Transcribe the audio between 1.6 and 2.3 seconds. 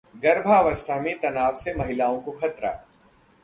से महिलाओं